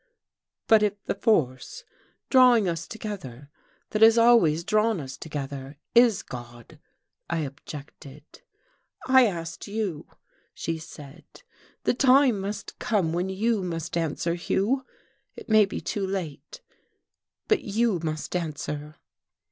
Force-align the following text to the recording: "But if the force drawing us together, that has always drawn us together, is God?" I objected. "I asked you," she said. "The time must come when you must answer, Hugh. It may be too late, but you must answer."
"But 0.65 0.81
if 0.81 1.03
the 1.03 1.13
force 1.13 1.83
drawing 2.31 2.67
us 2.67 2.87
together, 2.87 3.51
that 3.91 4.01
has 4.01 4.17
always 4.17 4.63
drawn 4.63 4.99
us 4.99 5.15
together, 5.15 5.77
is 5.93 6.23
God?" 6.23 6.79
I 7.29 7.41
objected. 7.41 8.23
"I 9.05 9.27
asked 9.27 9.67
you," 9.67 10.07
she 10.55 10.79
said. 10.79 11.25
"The 11.83 11.93
time 11.93 12.39
must 12.39 12.79
come 12.79 13.13
when 13.13 13.29
you 13.29 13.61
must 13.61 13.95
answer, 13.95 14.33
Hugh. 14.33 14.87
It 15.35 15.47
may 15.49 15.65
be 15.65 15.79
too 15.79 16.07
late, 16.07 16.61
but 17.47 17.61
you 17.61 17.99
must 18.01 18.35
answer." 18.35 18.95